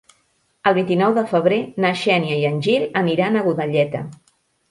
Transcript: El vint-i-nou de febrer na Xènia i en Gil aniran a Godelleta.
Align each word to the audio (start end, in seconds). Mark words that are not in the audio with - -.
El 0.69 0.75
vint-i-nou 0.77 1.11
de 1.17 1.23
febrer 1.33 1.59
na 1.85 1.91
Xènia 2.03 2.39
i 2.39 2.47
en 2.51 2.57
Gil 2.67 2.87
aniran 3.05 3.37
a 3.43 3.47
Godelleta. 3.51 4.05